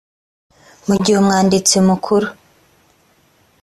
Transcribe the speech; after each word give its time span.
mu 0.87 0.95
gihe 1.03 1.17
umwanditsi 1.19 1.75
mukuru 1.87 2.27